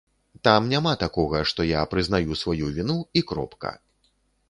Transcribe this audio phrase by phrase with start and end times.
[0.47, 3.79] Там няма такога, што я прызнаю сваю віну, і кропка.